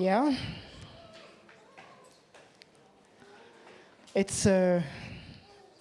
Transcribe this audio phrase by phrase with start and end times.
[0.00, 0.34] Yeah.
[4.14, 4.82] It's a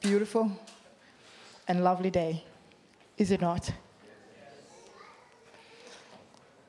[0.02, 0.52] beautiful
[1.70, 2.44] and lovely day,
[3.18, 3.72] is it not?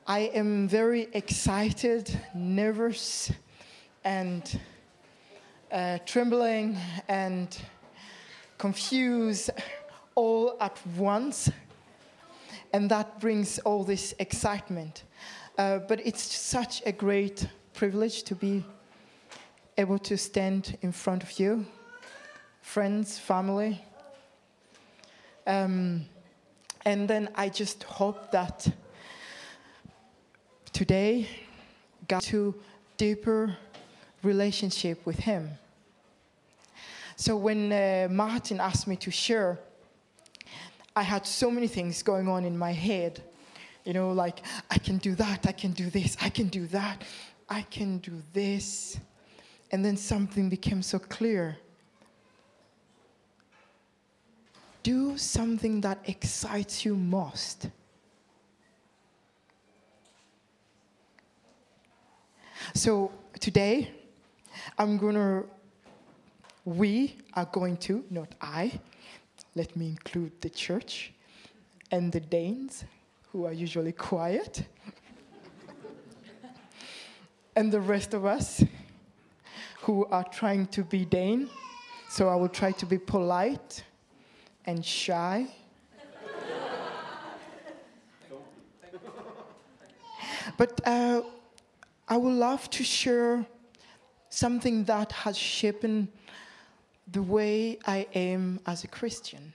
[0.07, 3.33] I am very excited, nervous,
[4.05, 4.61] and
[5.73, 6.77] uh, trembling
[7.09, 7.49] and
[8.57, 9.49] confused
[10.15, 11.51] all at once.
[12.71, 15.03] And that brings all this excitement.
[15.61, 18.65] Uh, but it's such a great privilege to be
[19.77, 21.63] able to stand in front of you,
[22.63, 23.79] friends, family.
[25.45, 26.05] Um,
[26.83, 28.67] and then I just hope that
[30.73, 31.27] today
[32.07, 32.55] got to
[32.97, 33.55] deeper
[34.23, 35.47] relationship with him.
[37.17, 39.59] So when uh, Martin asked me to share,
[40.95, 43.21] I had so many things going on in my head.
[43.83, 47.03] You know, like, I can do that, I can do this, I can do that,
[47.49, 48.99] I can do this.
[49.71, 51.57] And then something became so clear.
[54.83, 57.69] Do something that excites you most.
[62.73, 63.91] So today,
[64.77, 65.43] I'm gonna,
[66.65, 68.79] we are going to, not I,
[69.55, 71.13] let me include the church
[71.91, 72.85] and the Danes,
[73.31, 74.65] who are usually quiet,
[77.55, 78.63] and the rest of us
[79.81, 81.49] who are trying to be Dane.
[82.09, 83.85] So I will try to be polite
[84.65, 85.47] and shy.
[90.57, 91.21] but uh,
[92.07, 93.45] I would love to share
[94.29, 95.85] something that has shaped
[97.11, 99.53] the way I am as a Christian.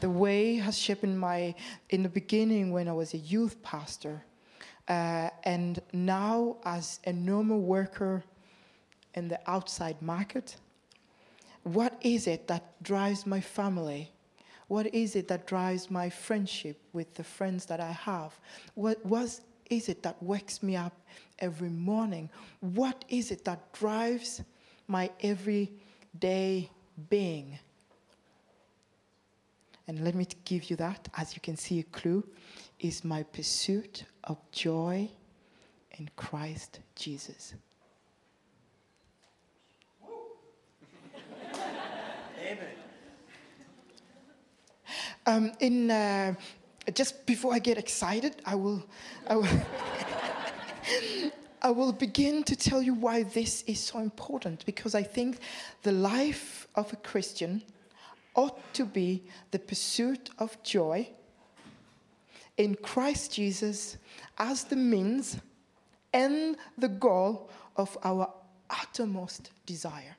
[0.00, 1.54] The way has shaped my,
[1.90, 4.22] in the beginning when I was a youth pastor,
[4.88, 8.22] uh, and now as a normal worker
[9.14, 10.56] in the outside market.
[11.64, 14.12] What is it that drives my family?
[14.68, 18.38] What is it that drives my friendship with the friends that I have?
[18.74, 20.94] What was is it that wakes me up
[21.40, 22.30] every morning?
[22.60, 24.42] What is it that drives
[24.86, 26.70] my everyday
[27.10, 27.58] being?
[29.88, 31.08] And let me give you that.
[31.16, 32.22] As you can see, a clue
[32.78, 35.08] is my pursuit of joy
[35.92, 37.54] in Christ Jesus.
[45.24, 46.34] Um, in, uh,
[46.94, 48.82] just before I get excited, I will,
[49.26, 49.46] I will,
[51.62, 55.40] I will begin to tell you why this is so important because I think
[55.82, 57.62] the life of a Christian
[58.38, 61.08] ought to be the pursuit of joy
[62.56, 63.96] in Christ Jesus
[64.38, 65.38] as the means
[66.12, 68.32] and the goal of our
[68.70, 70.16] uttermost desire.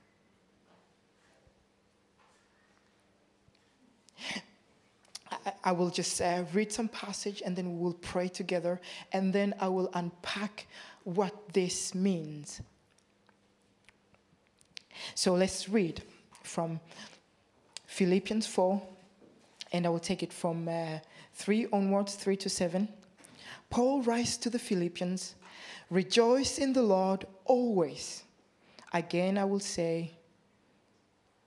[5.63, 8.81] I will just uh, read some passage and then we will pray together
[9.13, 10.67] and then I will unpack
[11.05, 12.59] what this means.
[15.15, 16.03] So let's read
[16.43, 16.81] from
[17.89, 18.81] Philippians 4
[19.73, 20.99] and I will take it from uh,
[21.33, 22.87] 3 onwards, 3 to 7.
[23.71, 25.35] Paul writes to the Philippians
[25.89, 28.23] Rejoice in the Lord always.
[28.93, 30.11] Again, I will say,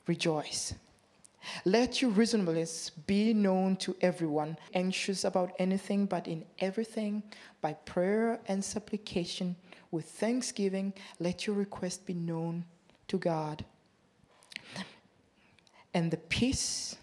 [0.08, 0.74] Rejoice.
[1.64, 7.22] Let your reasonableness be known to everyone, anxious about anything, but in everything,
[7.60, 9.54] by prayer and supplication,
[9.92, 12.64] with thanksgiving, let your request be known
[13.08, 13.64] to God.
[15.94, 16.96] And the peace,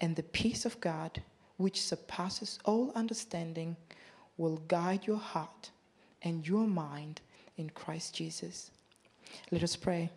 [0.00, 1.22] and the peace of God,
[1.56, 3.76] which surpasses all understanding,
[4.36, 5.70] will guide your heart
[6.22, 7.20] and your mind
[7.56, 8.70] in Christ Jesus.
[9.50, 10.10] Let us pray.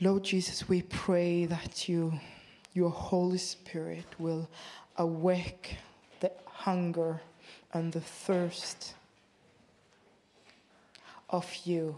[0.00, 2.12] Lord Jesus, we pray that you,
[2.74, 4.48] your Holy Spirit will
[4.96, 5.76] awake
[6.20, 7.20] the hunger
[7.72, 8.94] and the thirst
[11.32, 11.96] of you.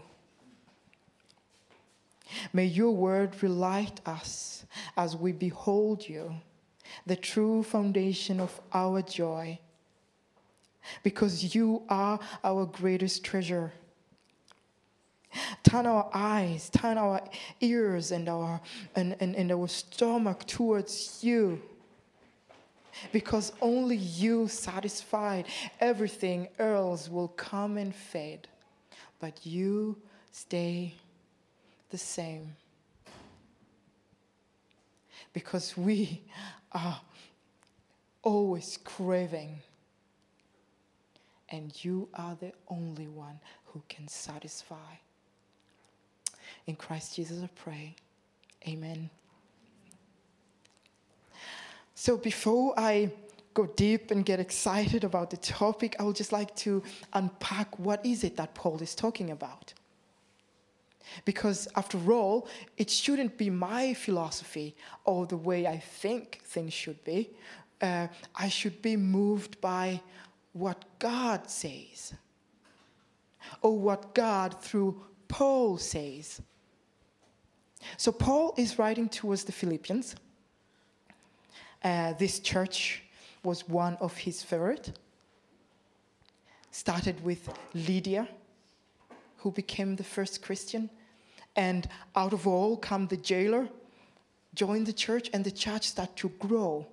[2.51, 4.65] May your word relight us
[4.97, 6.35] as we behold you,
[7.05, 9.59] the true foundation of our joy,
[11.03, 13.73] because you are our greatest treasure
[15.63, 17.21] turn our eyes, turn our
[17.59, 18.61] ears and our,
[18.95, 21.61] and, and, and our stomach towards you.
[23.11, 25.45] Because only you satisfied,
[25.79, 28.47] everything else will come and fade.
[29.19, 29.97] But you
[30.31, 30.93] stay
[31.89, 32.55] the same.
[35.33, 36.21] Because we
[36.71, 36.99] are
[38.21, 39.59] always craving.
[41.49, 44.95] And you are the only one who can satisfy.
[46.67, 47.95] In Christ Jesus, I pray.
[48.67, 49.09] Amen.
[51.93, 53.11] So before I
[53.55, 58.05] go deep and get excited about the topic, I would just like to unpack what
[58.05, 59.73] is it that Paul is talking about.
[61.23, 62.47] Because after all,
[62.77, 64.75] it shouldn't be my philosophy
[65.05, 67.29] or the way I think things should be.
[67.81, 70.01] Uh, I should be moved by
[70.53, 72.13] what God says
[73.61, 76.41] or what God through Paul says.
[77.97, 80.15] So, Paul is writing towards the Philippians.
[81.83, 83.04] Uh, this church
[83.45, 84.97] was one of his favorite.
[86.71, 88.27] Started with Lydia,
[89.37, 90.89] who became the first Christian.
[91.55, 93.69] And out of all come the jailer,
[94.53, 96.85] joined the church, and the church started to grow.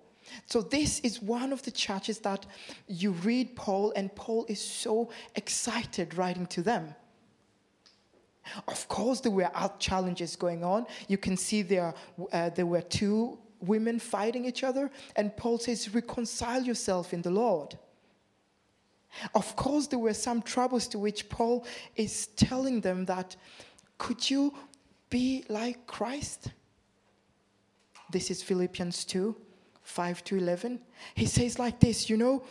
[0.46, 2.46] So, this is one of the churches that
[2.87, 6.94] you read Paul, and Paul is so excited writing to them.
[8.69, 10.87] Of course, there were challenges going on.
[11.08, 11.94] You can see there,
[12.32, 17.31] uh, there were two women fighting each other, and Paul says, Reconcile yourself in the
[17.31, 17.79] Lord.
[19.35, 21.67] Of course, there were some troubles to which Paul
[21.97, 23.37] is telling them that,
[23.99, 24.55] could you
[25.11, 26.49] be like Christ?
[28.11, 29.37] This is Philippians 2
[29.85, 30.81] 5 to 11.
[31.14, 32.43] He says like this You know,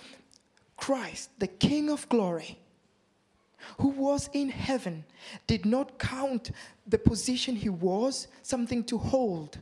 [0.78, 2.58] Christ, the King of glory,
[3.80, 5.04] who was in heaven,
[5.48, 6.52] did not count
[6.88, 9.60] the position he was something to hold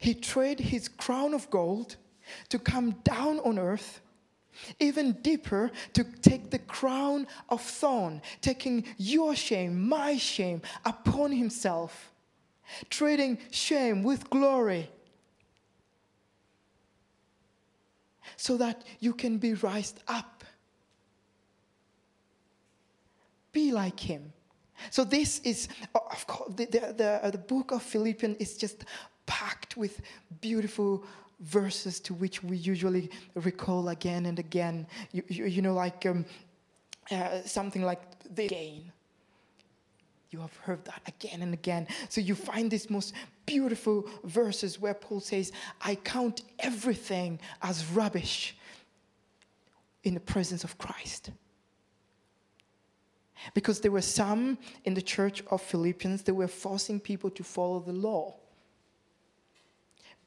[0.00, 1.96] he traded his crown of gold
[2.48, 4.00] to come down on earth,
[4.78, 12.12] even deeper, to take the crown of thorn, taking your shame, my shame, upon himself,
[12.88, 14.90] trading shame with glory.
[18.38, 20.44] So that you can be raised up.
[23.52, 24.32] Be like him.
[24.88, 28.86] So this is, of course, the, the, the, book of Philippians is just
[29.30, 30.00] packed with
[30.40, 31.04] beautiful
[31.38, 34.88] verses to which we usually recall again and again.
[35.12, 36.26] You, you, you know, like um,
[37.12, 38.02] uh, something like
[38.34, 38.90] the gain.
[40.30, 41.86] You have heard that again and again.
[42.08, 43.14] So you find these most
[43.46, 48.56] beautiful verses where Paul says, I count everything as rubbish
[50.02, 51.30] in the presence of Christ.
[53.54, 57.78] Because there were some in the church of Philippians that were forcing people to follow
[57.78, 58.34] the law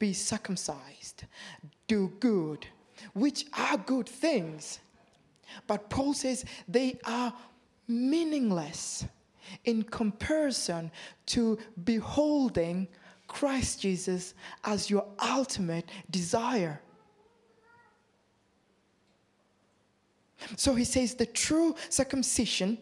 [0.04, 1.24] be circumcised,
[1.88, 2.66] do good,
[3.14, 4.80] which are good things.
[5.66, 7.32] But Paul says they are
[7.88, 9.06] meaningless
[9.64, 10.90] in comparison
[11.34, 12.86] to beholding
[13.28, 16.82] Christ Jesus as your ultimate desire.
[20.56, 22.76] So he says the true circumcision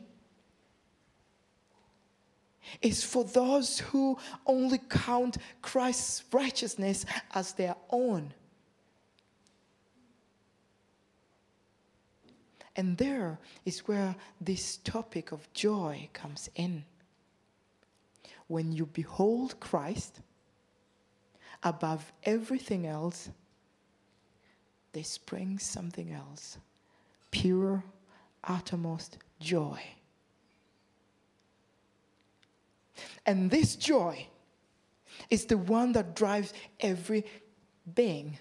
[2.82, 8.34] is for those who only count Christ's righteousness as their own.
[12.74, 16.84] And there is where this topic of joy comes in.
[18.46, 20.20] When you behold Christ
[21.62, 23.28] above everything else,
[24.92, 26.58] there springs something else
[27.30, 27.82] pure,
[28.44, 29.80] uttermost joy.
[33.26, 34.26] And this joy
[35.30, 37.24] is the one that drives every
[37.94, 38.38] being.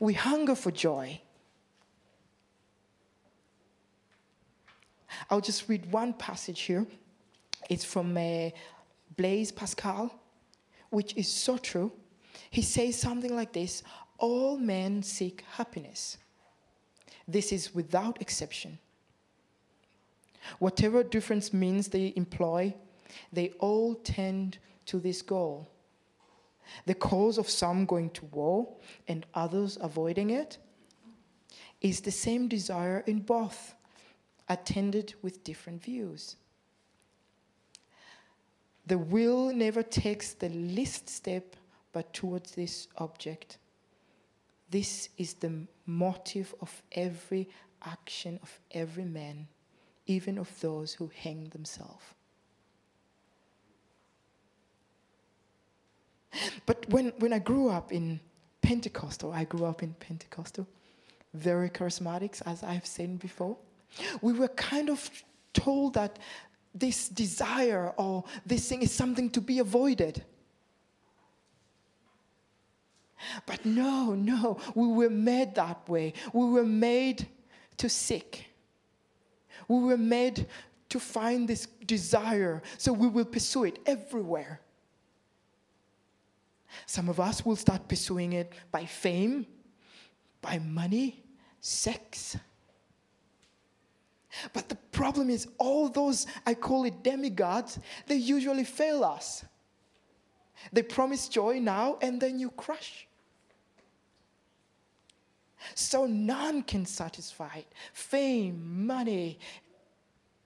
[0.00, 1.20] We hunger for joy.
[5.30, 6.86] I'll just read one passage here.
[7.68, 8.50] It's from uh,
[9.16, 10.14] Blaise Pascal,
[10.90, 11.92] which is so true.
[12.50, 13.82] He says something like this
[14.18, 16.18] All men seek happiness.
[17.26, 18.78] This is without exception.
[20.58, 22.74] Whatever difference means they employ,
[23.32, 25.68] they all tend to this goal.
[26.86, 28.68] The cause of some going to war
[29.06, 30.58] and others avoiding it
[31.80, 33.74] is the same desire in both,
[34.48, 36.36] attended with different views.
[38.86, 41.56] The will never takes the least step
[41.92, 43.58] but towards this object.
[44.70, 47.48] This is the motive of every
[47.82, 49.46] action of every man
[50.08, 52.02] even of those who hang themselves.
[56.66, 58.20] But when, when I grew up in
[58.62, 60.66] Pentecostal, I grew up in Pentecostal,
[61.34, 63.56] very charismatics, as I've said before,
[64.20, 65.10] we were kind of
[65.52, 66.18] told that
[66.74, 70.22] this desire or this thing is something to be avoided.
[73.46, 76.12] But no, no, we were made that way.
[76.32, 77.26] We were made
[77.78, 78.46] to seek.
[79.68, 80.46] We were made
[80.88, 84.60] to find this desire, so we will pursue it everywhere.
[86.86, 89.46] Some of us will start pursuing it by fame,
[90.40, 91.22] by money,
[91.60, 92.36] sex.
[94.52, 99.44] But the problem is, all those, I call it demigods, they usually fail us.
[100.72, 103.07] They promise joy now and then you crush.
[105.74, 107.72] So none can satisfy it.
[107.92, 109.38] Fame, money,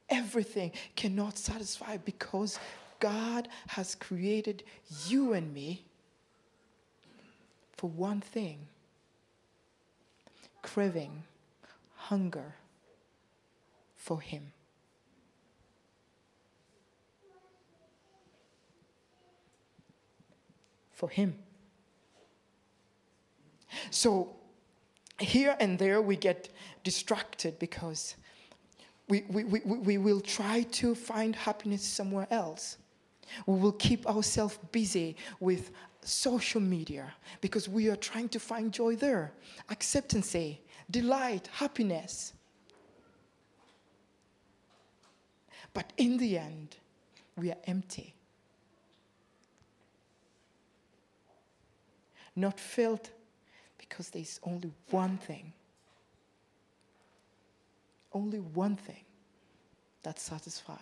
[0.08, 2.58] everything cannot satisfy because
[3.00, 4.62] God has created
[5.06, 5.84] you and me
[7.72, 8.68] for one thing
[10.62, 11.24] craving,
[11.96, 12.54] hunger
[13.96, 14.52] for Him.
[20.92, 21.34] For Him.
[23.90, 24.36] So,
[25.22, 26.48] here and there we get
[26.84, 28.16] distracted because
[29.08, 32.78] we, we, we, we will try to find happiness somewhere else.
[33.46, 35.70] We will keep ourselves busy with
[36.02, 39.32] social media because we are trying to find joy there,
[39.70, 40.36] acceptance,
[40.90, 42.32] delight, happiness.
[45.74, 46.76] But in the end,
[47.36, 48.14] we are empty.
[52.36, 53.10] Not filled
[53.92, 55.52] because there's only one thing.
[58.14, 59.04] Only one thing
[60.02, 60.78] that satisfies.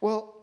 [0.00, 0.34] Well,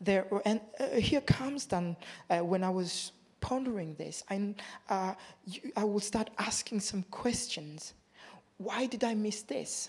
[0.00, 1.96] there, and uh, here comes then
[2.28, 4.54] uh, when I was pondering this, I,
[4.88, 5.14] uh,
[5.46, 7.94] you, I will start asking some questions.
[8.58, 9.88] Why did I miss this?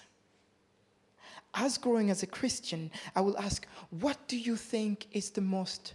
[1.56, 5.94] As growing as a Christian, I will ask, what do you think is the most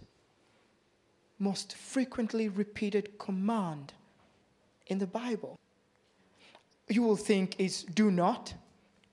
[1.39, 3.93] most frequently repeated command
[4.87, 5.57] in the Bible.
[6.89, 8.53] You will think is do not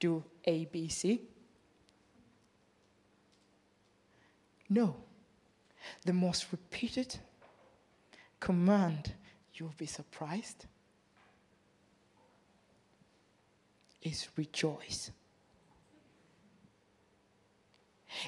[0.00, 1.22] do A, B, C.
[4.68, 4.96] No.
[6.04, 7.16] The most repeated
[8.40, 9.12] command,
[9.54, 10.66] you'll be surprised,
[14.02, 15.10] is rejoice.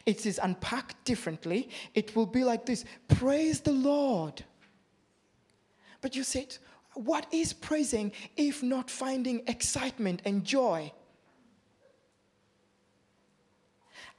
[0.07, 1.68] It is unpacked differently.
[1.95, 4.45] It will be like this Praise the Lord.
[6.00, 6.57] But you said,
[6.95, 10.92] what is praising if not finding excitement and joy?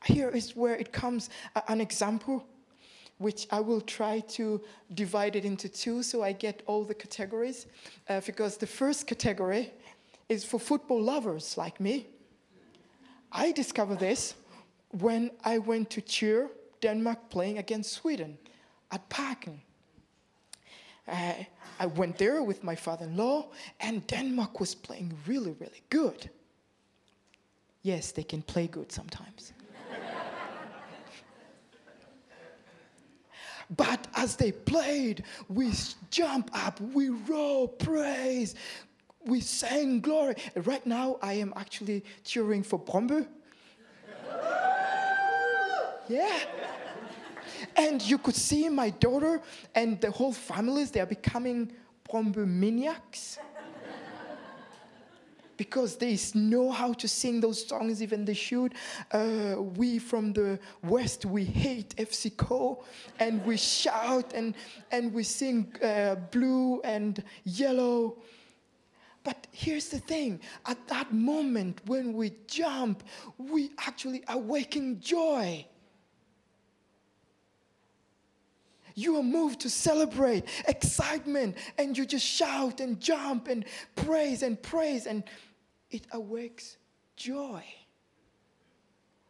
[0.06, 1.30] Here is where it comes
[1.68, 2.46] an example,
[3.18, 4.62] which I will try to
[4.94, 7.68] divide it into two so I get all the categories.
[8.08, 9.72] Uh, because the first category
[10.30, 12.08] is for football lovers like me.
[13.32, 14.36] I discovered this
[14.92, 16.50] when I went to cheer
[16.82, 18.38] Denmark playing against Sweden
[18.92, 19.62] at Parken.
[21.08, 21.34] Uh,
[21.80, 23.48] I went there with my father in law,
[23.80, 26.30] and Denmark was playing really, really good.
[27.82, 29.54] Yes, they can play good sometimes.
[33.78, 35.72] but as they played, we
[36.12, 38.56] jump up, we roar, praise,
[39.26, 40.36] we sang glory.
[40.56, 43.28] Right now, I am actually cheering for Brøndby
[46.10, 46.40] yeah.
[47.76, 49.42] And you could see my daughter
[49.76, 51.72] and the whole families, they are becoming
[52.36, 53.40] maniacs
[55.60, 58.74] because they know how to sing those songs even they should.
[59.12, 62.82] Uh, we from the West, we hate FCK
[63.20, 64.56] and we shout and,
[64.92, 68.18] and we sing uh, blue and yellow.
[69.26, 73.04] But here's the thing at that moment when we jump,
[73.38, 75.66] we actually awaken joy.
[79.00, 83.66] You are moved to celebrate excitement and you just shout and jump and
[83.96, 85.24] praise and praise and
[85.90, 86.78] it awakes
[87.16, 87.64] joy.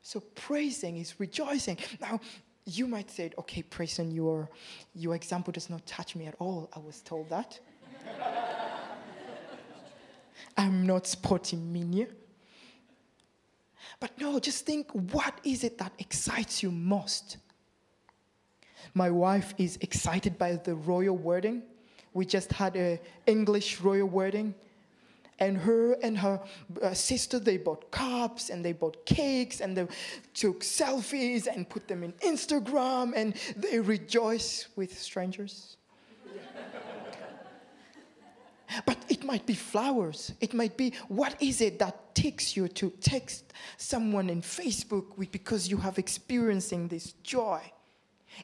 [0.02, 1.78] So praising is rejoicing.
[2.02, 2.20] Now
[2.66, 4.50] you might say okay praising your
[4.96, 6.70] your example does not touch me at all.
[6.76, 7.60] I was told that.
[10.58, 12.08] I'm not sporting mania.
[14.00, 17.38] But no just think what is it that excites you most
[18.94, 21.64] my wife is excited by the royal wedding.
[22.14, 24.56] We just had an English royal wedding.
[25.42, 26.42] And her and her
[26.82, 29.88] uh, sister, they bought cups and they bought cakes and they
[30.34, 35.78] took selfies and put them in Instagram and they rejoice with strangers.
[38.86, 40.34] but it might be flowers.
[40.42, 45.70] It might be what is it that takes you to text someone in Facebook because
[45.70, 47.62] you have experiencing this joy?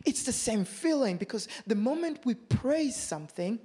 [0.03, 3.59] It's the same feeling because the moment we praise something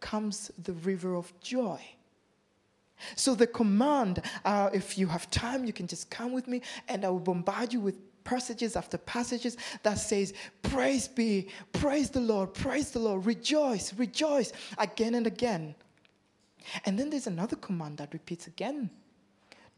[0.00, 1.80] comes the river of joy.
[3.16, 7.04] So, the command, uh, if you have time, you can just come with me and
[7.04, 12.52] I will bombard you with passages after passages that says, Praise be, praise the Lord,
[12.52, 15.74] praise the Lord, rejoice, rejoice, again and again.
[16.84, 18.90] And then there's another command that repeats again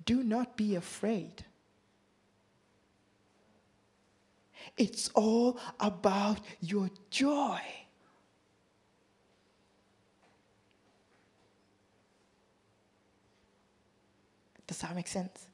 [0.04, 1.44] do not be afraid.
[4.76, 7.60] It's all about your joy.
[14.66, 15.48] Does that make sense?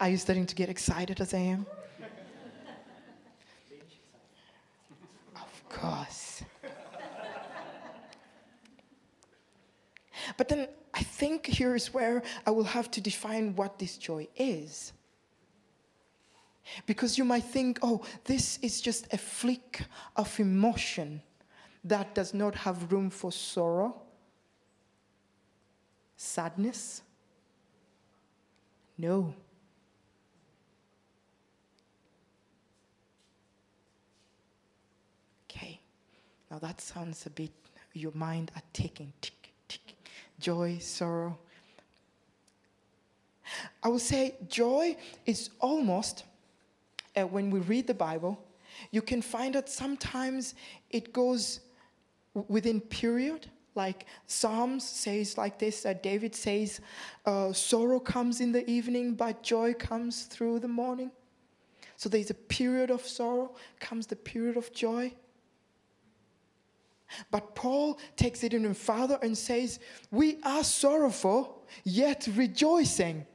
[0.00, 1.66] Are you starting to get excited as I am?
[5.36, 6.42] of course.
[10.36, 14.26] but then I think here is where I will have to define what this joy
[14.36, 14.92] is.
[16.86, 19.82] Because you might think, oh, this is just a flick
[20.16, 21.22] of emotion
[21.84, 24.02] that does not have room for sorrow,
[26.16, 27.02] sadness.
[28.96, 29.32] No.
[35.48, 35.80] Okay,
[36.50, 37.52] now that sounds a bit,
[37.94, 39.94] your mind are ticking, tick, tick.
[40.38, 41.38] Joy, sorrow.
[43.82, 46.24] I would say joy is almost
[47.18, 48.38] uh, when we read the Bible,
[48.90, 50.54] you can find that sometimes
[50.90, 51.60] it goes
[52.48, 53.46] within period.
[53.74, 56.80] Like Psalms says like this, that David says,
[57.26, 61.10] uh, sorrow comes in the evening, but joy comes through the morning.
[61.96, 65.12] So there's a period of sorrow, comes the period of joy.
[67.30, 73.26] But Paul takes it even further and says, We are sorrowful, yet rejoicing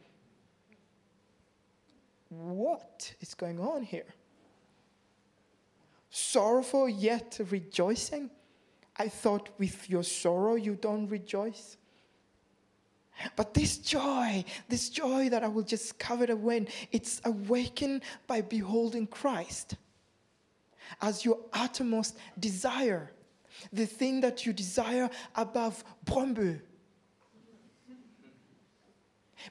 [2.40, 4.13] what is going on here?
[6.10, 8.30] Sorrowful yet rejoicing?
[8.98, 11.78] I thought with your sorrow you don't rejoice.
[13.36, 18.41] But this joy, this joy that I will just cover it when, it's awakened by
[18.41, 19.76] beholding Christ
[21.02, 23.12] as your uttermost desire,
[23.72, 26.62] the thing that you desire above Brøndby,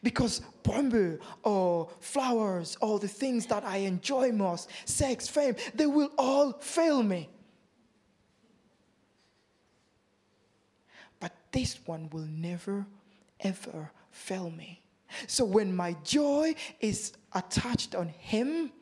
[0.02, 6.10] because Brøndby or flowers or the things that I enjoy most, sex, fame, they will
[6.18, 7.28] all fail me.
[11.20, 12.86] But this one will never,
[13.40, 14.80] ever fail me.
[15.26, 18.72] So when my joy is attached on Him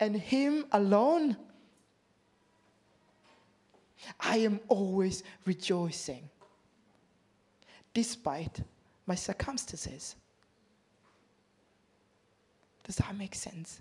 [0.00, 1.36] and Him alone,
[4.18, 6.28] I am always rejoicing
[7.94, 8.60] despite
[9.06, 10.16] my circumstances.
[12.84, 13.80] Does that make sense?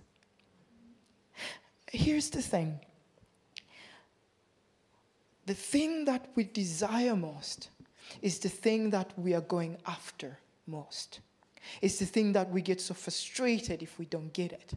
[1.91, 2.79] Here's the thing
[5.45, 7.69] the thing that we desire most
[8.21, 11.19] is the thing that we are going after most.
[11.81, 14.73] It's the thing that we get so frustrated if we don't get it.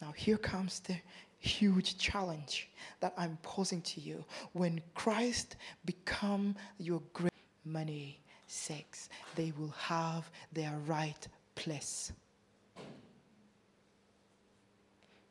[0.00, 0.96] Now, here comes the
[1.44, 2.68] huge challenge
[3.00, 4.24] that I'm posing to you.
[4.52, 7.32] When Christ become your great
[7.64, 12.12] money, sex, they will have their right place.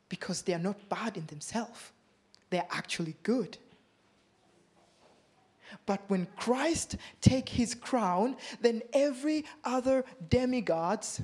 [0.09, 1.91] Because they are not bad in themselves.
[2.49, 3.57] They're actually good.
[5.87, 11.21] But when Christ take his crown, then every other demigods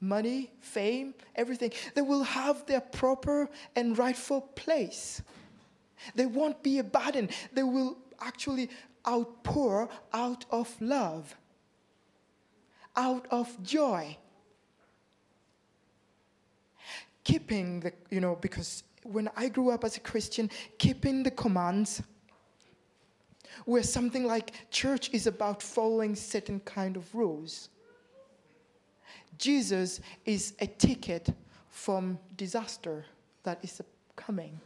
[0.00, 5.22] money, fame, everything, they will have their proper and rightful place.
[6.14, 7.28] They won't be a burden.
[7.52, 8.70] They will actually
[9.06, 11.34] outpour out of love,
[12.96, 14.16] out of joy.
[17.24, 22.02] Keeping the, you know, because when I grew up as a Christian, keeping the commands,
[23.64, 27.70] where something like church is about following certain kind of rules
[29.38, 31.28] Jesus is a ticket
[31.70, 33.04] from disaster
[33.44, 33.80] that is
[34.16, 34.60] coming.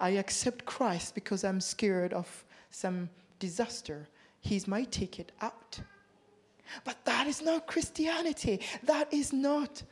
[0.00, 4.08] I accept Christ because I'm scared of some disaster.
[4.40, 5.80] He's my ticket out.
[6.84, 8.60] But that is not Christianity.
[8.82, 9.82] That is not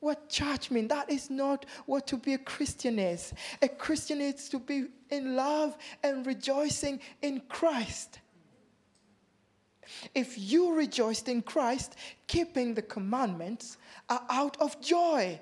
[0.00, 0.88] what church means.
[0.88, 3.32] That is not what to be a Christian is.
[3.62, 8.20] A Christian is to be in love and rejoicing in Christ.
[10.14, 11.96] If you rejoiced in Christ,
[12.26, 15.40] keeping the commandments are out of joy.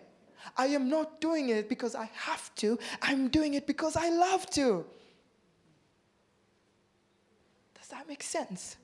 [0.56, 4.48] I am not doing it because I have to, I'm doing it because I love
[4.50, 4.84] to.
[7.74, 8.76] Does that make sense?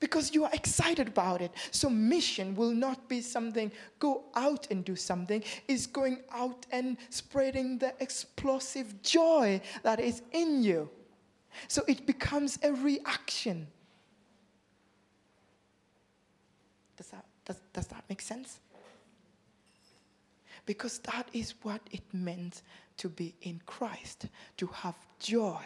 [0.00, 1.52] because you are excited about it.
[1.70, 6.96] So, mission will not be something, go out and do something, is going out and
[7.10, 10.90] spreading the explosive joy that is in you.
[11.68, 13.66] So, it becomes a reaction.
[16.96, 18.60] Does that, does, does that make sense?
[20.66, 22.62] Because that is what it meant
[22.98, 24.26] to be in Christ,
[24.58, 25.64] to have joy,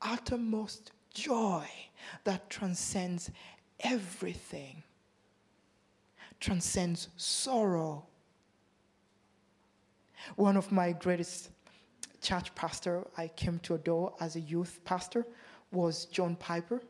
[0.00, 1.64] uttermost joy
[2.24, 3.30] that transcends
[3.80, 4.82] everything,
[6.40, 8.04] transcends sorrow.
[10.34, 11.50] One of my greatest
[12.22, 15.26] church pastor I came to adore as a youth pastor
[15.70, 16.80] was John Piper.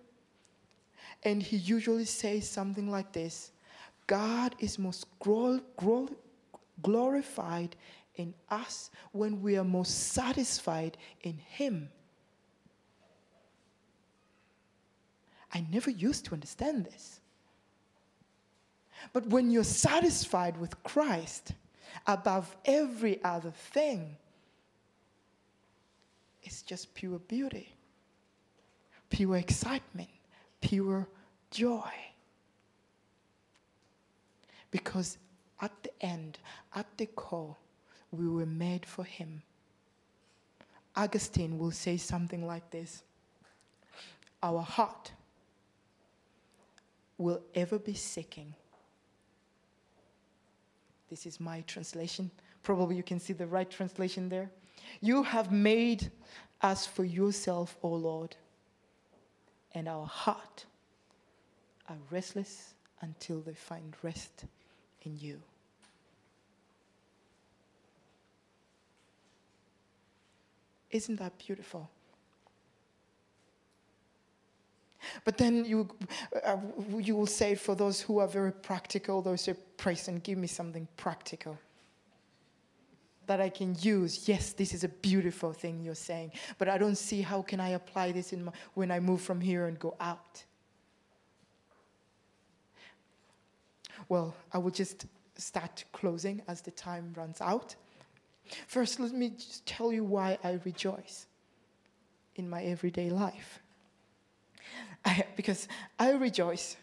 [1.24, 3.52] And he usually says something like this
[4.06, 5.06] God is most
[6.82, 7.76] glorified
[8.16, 11.88] in us when we are most satisfied in Him.
[15.54, 17.20] I never used to understand this.
[19.12, 21.52] But when you're satisfied with Christ
[22.06, 24.16] above every other thing,
[26.42, 27.74] it's just pure beauty,
[29.10, 30.08] pure excitement,
[30.60, 31.06] pure
[31.50, 31.90] joy.
[34.70, 35.18] Because
[35.60, 36.38] at the end,
[36.74, 37.56] at the core,
[38.10, 39.42] we were made for Him.
[40.96, 43.02] Augustine will say something like this
[44.42, 45.12] Our heart
[47.18, 48.54] will ever be seeking.
[51.08, 52.30] This is my translation.
[52.62, 54.50] Probably you can see the right translation there.
[55.00, 56.10] You have made
[56.60, 58.36] us for yourself, O Lord,
[59.74, 60.66] and our heart
[61.88, 64.44] are restless until they find rest
[65.02, 65.40] in you.
[70.90, 71.90] Isn't that beautiful?
[75.24, 75.88] But then you,
[76.44, 76.58] uh,
[76.96, 80.46] you will say, for those who are very practical, those say, praise and give me
[80.46, 81.58] something practical
[83.26, 84.28] that I can use.
[84.28, 87.70] Yes, this is a beautiful thing you're saying, but I don't see how can I
[87.70, 90.44] apply this in my, when I move from here and go out.
[94.08, 95.06] Well, I will just
[95.36, 97.76] start closing as the time runs out.
[98.66, 101.26] First, let me just tell you why I rejoice
[102.36, 103.60] in my everyday life.
[105.04, 106.76] I, because I rejoice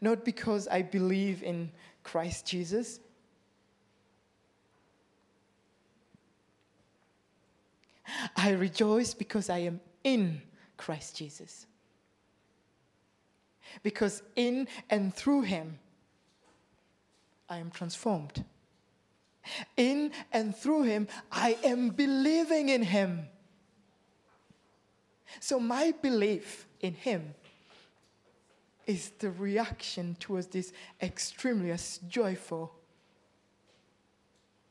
[0.00, 1.70] not because I believe in
[2.02, 3.00] Christ Jesus.
[8.36, 10.42] I rejoice because I am in
[10.76, 11.66] Christ Jesus.
[13.82, 15.78] Because in and through Him,
[17.48, 18.44] I am transformed.
[19.76, 23.26] In and through Him, I am believing in Him.
[25.40, 27.34] So, my belief in Him
[28.86, 31.76] is the reaction towards this extremely
[32.08, 32.72] joyful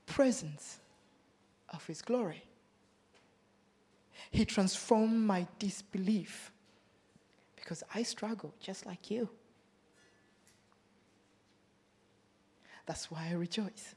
[0.06, 0.80] presence
[1.70, 2.44] of His glory.
[4.36, 6.52] He transformed my disbelief
[7.56, 9.30] because I struggle just like you.
[12.86, 13.96] That's why I rejoice.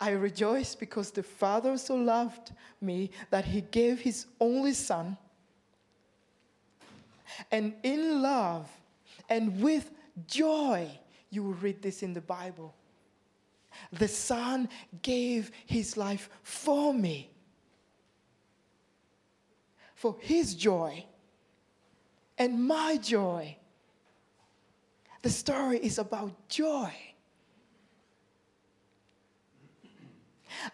[0.00, 5.16] I rejoice because the Father so loved me that he gave his only Son.
[7.52, 8.68] And in love
[9.28, 9.92] and with
[10.26, 10.90] joy,
[11.30, 12.74] you will read this in the Bible.
[13.92, 14.68] The Son
[15.00, 17.30] gave his life for me,
[20.00, 21.04] for his joy
[22.38, 23.54] and my joy.
[25.20, 26.90] The story is about joy.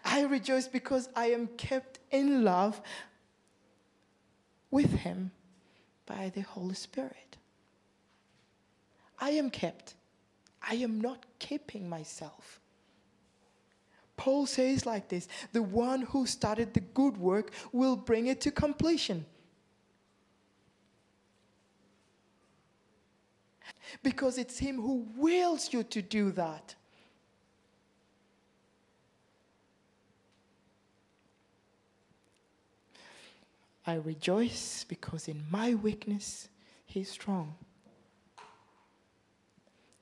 [0.05, 2.81] I rejoice because I am kept in love
[4.71, 5.31] with Him
[6.05, 7.35] by the Holy Spirit.
[9.19, 9.95] I am kept.
[10.61, 12.61] I am not keeping myself.
[14.17, 18.51] Paul says like this the one who started the good work will bring it to
[18.51, 19.25] completion.
[24.03, 26.75] Because it's Him who wills you to do that.
[33.85, 36.49] I rejoice because in my weakness,
[36.85, 37.55] He is strong.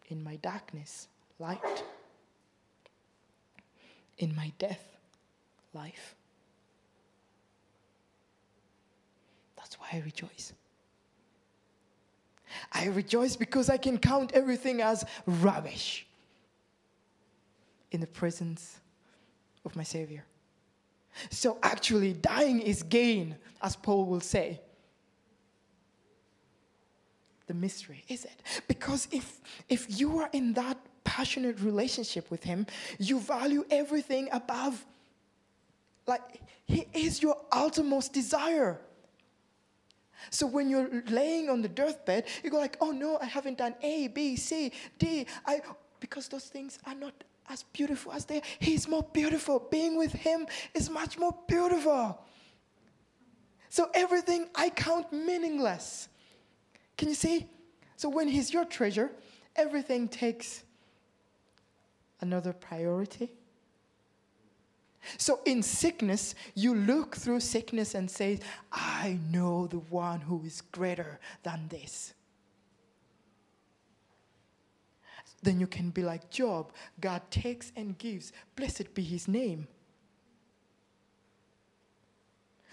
[0.07, 1.83] In my darkness, light.
[4.17, 4.97] In my death,
[5.73, 6.15] life.
[9.57, 10.53] That's why I rejoice.
[12.71, 16.07] I rejoice because I can count everything as rubbish
[17.91, 18.79] in the presence
[19.65, 20.23] of my Savior.
[21.29, 24.61] So actually, dying is gain, as Paul will say.
[27.47, 28.41] the mystery, is it?
[28.67, 32.67] Because if if you are in that passionate relationship with him,
[32.99, 34.85] you value everything above
[36.07, 36.21] like
[36.65, 38.79] he is your uttermost desire.
[40.29, 43.75] So when you're laying on the deathbed, you go like, "Oh no, I haven't done
[43.81, 45.25] A, B, C, D.
[45.45, 45.61] I
[45.99, 47.13] because those things are not
[47.47, 48.47] as beautiful as they are.
[48.59, 49.59] He's more beautiful.
[49.59, 52.19] Being with him is much more beautiful.
[53.69, 56.09] So everything I count meaningless.
[56.97, 57.47] Can you see?
[57.97, 59.11] So when he's your treasure,
[59.55, 60.64] everything takes
[62.25, 63.29] another priority.
[65.17, 68.39] So in sickness, you look through sickness and say,
[68.71, 72.13] I know the one who is greater than this.
[75.43, 78.33] Then you can be like Job God takes and gives.
[78.55, 79.67] Blessed be his name.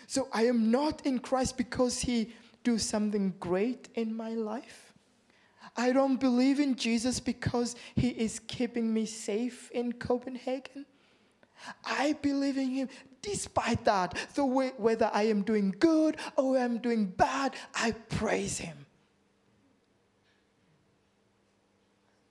[0.07, 2.33] So I am not in Christ because he
[2.65, 4.92] do something great in my life.
[5.77, 10.85] I don't believe in Jesus because he is keeping me safe in Copenhagen.
[11.85, 12.89] I believe in him
[13.23, 14.19] despite that.
[14.35, 14.45] So
[14.77, 18.87] whether I am doing good or I'm doing bad, I praise him.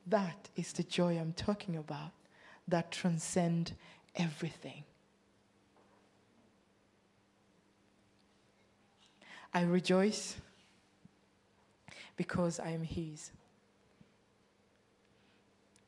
[0.07, 2.11] That is the joy I'm talking about
[2.67, 3.73] that transcend
[4.15, 4.83] everything.
[9.53, 10.35] I rejoice
[12.21, 13.31] because I am His.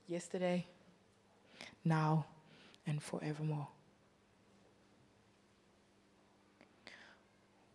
[0.08, 0.65] Yesterday,
[1.86, 2.26] now,
[2.88, 3.67] and forevermore.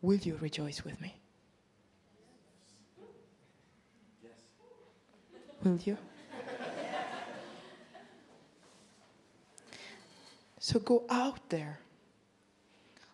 [0.03, 1.15] Will you rejoice with me?
[4.25, 4.33] Yes.
[5.63, 5.97] Will you?
[10.59, 11.79] so go out there.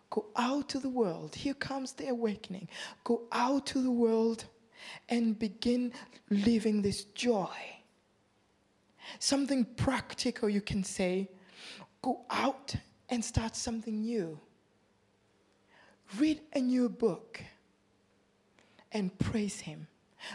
[0.09, 1.35] Go out to the world.
[1.35, 2.67] Here comes the awakening.
[3.03, 4.45] Go out to the world
[5.09, 5.93] and begin
[6.29, 7.55] living this joy.
[9.19, 11.29] Something practical you can say
[12.01, 12.75] go out
[13.09, 14.39] and start something new.
[16.19, 17.41] Read a new book
[18.91, 19.87] and praise Him.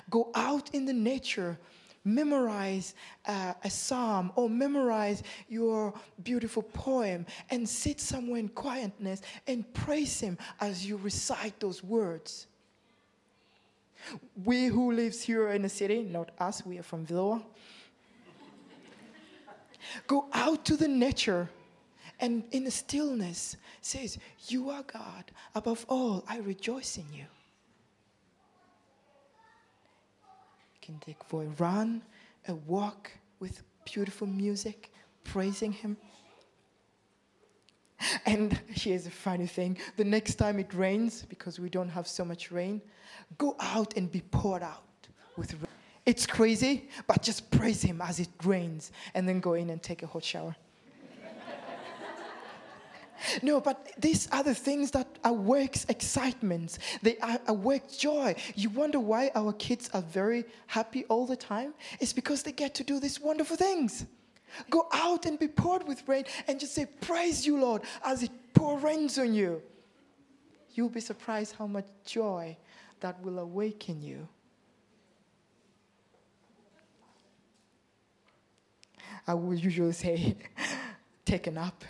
[0.09, 1.59] Go out in the nature,
[2.05, 2.95] memorize
[3.27, 10.21] uh, a psalm or memorize your beautiful poem and sit somewhere in quietness and praise
[10.21, 12.47] Him as you recite those words.
[14.45, 17.43] We who lives here in the city, not us, we are from Villa.
[20.07, 21.49] Go out to the nature
[22.21, 25.33] and in the stillness says, You are God.
[25.55, 27.25] Above all, I rejoice in you.
[30.75, 32.03] You can take for a run,
[32.47, 33.11] a walk
[33.41, 34.93] with beautiful music,
[35.25, 35.97] praising Him.
[38.27, 42.25] And here's a funny thing the next time it rains, because we don't have so
[42.25, 42.83] much rain,
[43.39, 44.83] go out and be poured out
[45.37, 45.67] with rain.
[46.07, 50.03] It's crazy, but just praise Him as it rains and then go in and take
[50.03, 50.57] a hot shower.
[53.43, 56.79] No, but these are the things that awakes excitement.
[57.03, 58.35] They awake joy.
[58.55, 61.75] You wonder why our kids are very happy all the time?
[62.01, 64.07] It's because they get to do these wonderful things.
[64.71, 68.31] Go out and be poured with rain and just say, Praise you, Lord, as it
[68.55, 69.63] pour rains on you.
[70.73, 72.57] You'll be surprised how much joy
[73.01, 74.29] that will awaken you.
[79.27, 80.37] I would usually say,
[81.25, 81.85] Take nap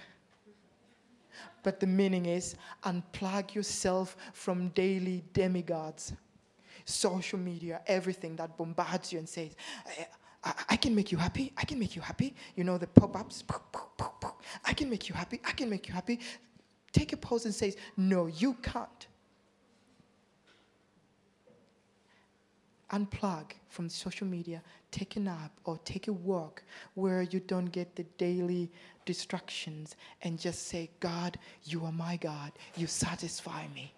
[1.62, 6.12] but the meaning is unplug yourself from daily demigods,
[6.84, 9.54] social media, everything that bombards you and says,
[10.42, 11.52] I, I, can make you happy.
[11.56, 12.34] I can make you happy.
[12.56, 13.44] You know, the pop ups.
[14.64, 15.40] I can make you happy.
[15.44, 16.20] I can make you happy.
[16.92, 19.06] Take a pause and says, No, you can't.
[22.92, 26.62] Unplug from social media, take a nap or take a walk
[26.94, 28.70] where you don't get the daily
[29.04, 32.52] distractions and just say, God, you are my God.
[32.76, 33.94] You satisfy me.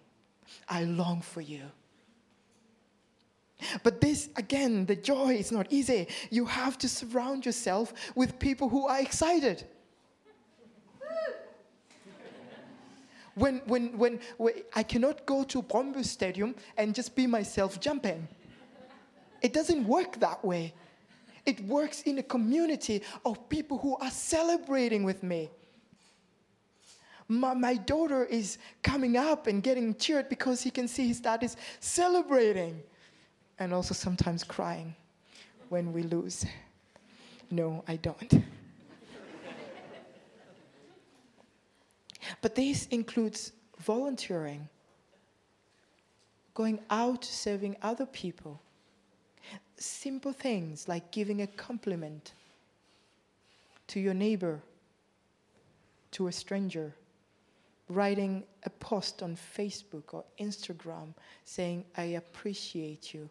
[0.69, 1.63] I long for you.
[3.81, 6.07] But this, again, the joy is not easy.
[6.29, 9.65] You have to surround yourself with people who are excited.
[13.35, 18.27] when, when, when, when I cannot go to Brøndby Stadium and just be myself jumping.
[19.43, 20.73] It doesn't work that way.
[21.45, 25.49] It works in a community of people who are celebrating with me.
[27.27, 31.43] My, my daughter is coming up and getting cheered because he can see his dad
[31.43, 32.81] is celebrating
[33.59, 34.95] and also sometimes crying
[35.67, 36.45] when we lose.
[37.51, 38.31] No, I don't.
[42.41, 44.69] but this includes volunteering,
[46.53, 48.61] going out serving other people
[49.77, 52.33] simple things like giving a compliment
[53.87, 54.61] to your neighbor,
[56.11, 56.93] to a stranger,
[57.89, 63.29] writing a post on Facebook or Instagram saying, I appreciate you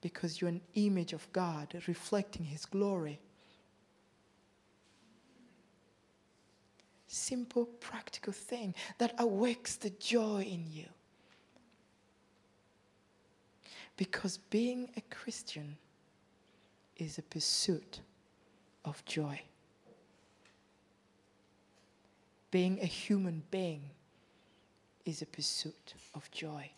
[0.00, 3.20] because you're an image of God reflecting His glory.
[7.06, 10.86] Simple, practical thing that awakes the joy in you.
[14.02, 15.76] Because being a Christian
[16.96, 18.00] is a pursuit
[18.84, 19.40] of joy.
[22.50, 23.82] Being a human being
[25.04, 26.68] is a pursuit of joy.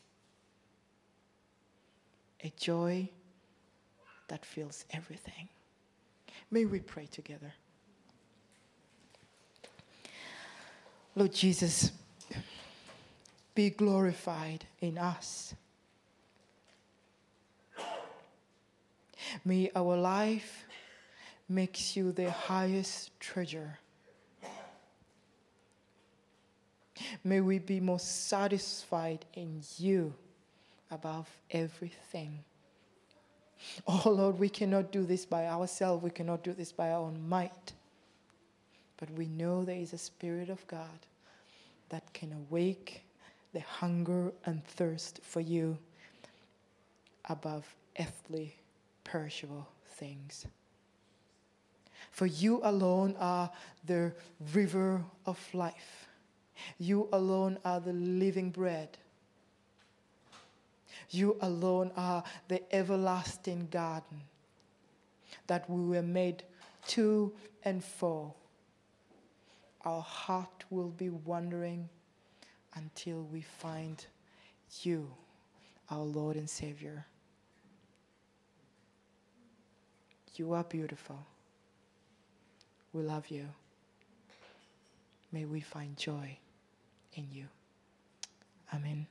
[2.42, 3.08] A joy
[4.28, 5.48] that fills everything.
[6.50, 7.54] May we pray together.
[11.16, 11.90] Lord Jesus,
[13.54, 15.54] be glorified in us.
[19.44, 20.64] May our life
[21.48, 23.78] makes you the highest treasure.
[27.22, 30.14] May we be most satisfied in you
[30.90, 32.44] above everything.
[33.87, 36.02] Oh Lord, we cannot do this by ourselves.
[36.02, 37.72] We cannot do this by our own might.
[38.96, 41.06] But we know there is a Spirit of God
[41.88, 43.04] that can awake
[43.52, 45.78] the hunger and thirst for you
[47.28, 47.64] above
[47.98, 48.56] earthly,
[49.04, 50.46] perishable things.
[52.10, 53.50] For you alone are
[53.84, 54.12] the
[54.52, 56.08] river of life.
[56.78, 58.96] You alone are the living bread.
[61.10, 64.22] You alone are the everlasting garden
[65.46, 66.44] that we were made
[66.88, 67.32] to
[67.64, 68.32] and for.
[69.84, 71.88] Our heart will be wandering
[72.74, 74.04] until we find
[74.82, 75.10] you,
[75.90, 77.06] our Lord and Savior.
[80.37, 81.18] You are beautiful.
[82.92, 83.47] We love you.
[85.31, 86.38] May we find joy
[87.14, 87.47] in you.
[88.73, 89.07] Amen.